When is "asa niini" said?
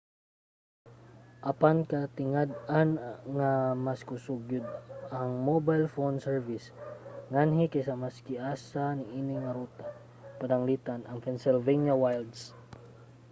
8.53-9.35